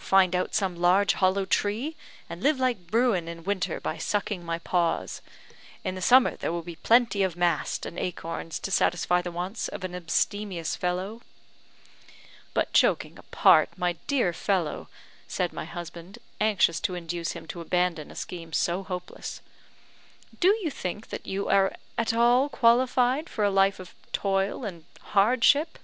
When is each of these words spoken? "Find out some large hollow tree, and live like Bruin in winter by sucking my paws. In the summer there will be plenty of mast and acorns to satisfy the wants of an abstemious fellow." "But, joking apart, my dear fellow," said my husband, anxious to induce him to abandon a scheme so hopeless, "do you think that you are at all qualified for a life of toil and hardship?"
"Find 0.00 0.34
out 0.34 0.52
some 0.52 0.74
large 0.74 1.12
hollow 1.12 1.44
tree, 1.44 1.94
and 2.28 2.42
live 2.42 2.58
like 2.58 2.88
Bruin 2.88 3.28
in 3.28 3.44
winter 3.44 3.78
by 3.78 3.98
sucking 3.98 4.44
my 4.44 4.58
paws. 4.58 5.22
In 5.84 5.94
the 5.94 6.02
summer 6.02 6.34
there 6.34 6.50
will 6.50 6.62
be 6.64 6.74
plenty 6.74 7.22
of 7.22 7.36
mast 7.36 7.86
and 7.86 7.96
acorns 7.96 8.58
to 8.58 8.72
satisfy 8.72 9.22
the 9.22 9.30
wants 9.30 9.68
of 9.68 9.84
an 9.84 9.94
abstemious 9.94 10.74
fellow." 10.74 11.22
"But, 12.52 12.72
joking 12.72 13.16
apart, 13.16 13.78
my 13.78 13.92
dear 14.08 14.32
fellow," 14.32 14.88
said 15.28 15.52
my 15.52 15.66
husband, 15.66 16.18
anxious 16.40 16.80
to 16.80 16.96
induce 16.96 17.30
him 17.34 17.46
to 17.46 17.60
abandon 17.60 18.10
a 18.10 18.16
scheme 18.16 18.52
so 18.52 18.82
hopeless, 18.82 19.40
"do 20.40 20.48
you 20.64 20.70
think 20.72 21.10
that 21.10 21.28
you 21.28 21.48
are 21.48 21.72
at 21.96 22.12
all 22.12 22.48
qualified 22.48 23.28
for 23.28 23.44
a 23.44 23.52
life 23.52 23.78
of 23.78 23.94
toil 24.12 24.64
and 24.64 24.84
hardship?" 25.12 25.78